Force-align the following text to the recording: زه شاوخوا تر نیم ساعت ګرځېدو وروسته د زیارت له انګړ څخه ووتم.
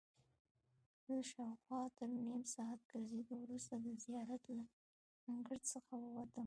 زه 1.05 1.15
شاوخوا 1.31 1.81
تر 1.97 2.09
نیم 2.25 2.41
ساعت 2.53 2.79
ګرځېدو 2.91 3.33
وروسته 3.39 3.73
د 3.79 3.87
زیارت 4.05 4.43
له 4.57 4.65
انګړ 5.31 5.57
څخه 5.73 5.93
ووتم. 5.99 6.39